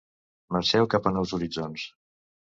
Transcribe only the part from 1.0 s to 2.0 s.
a nous horitzons.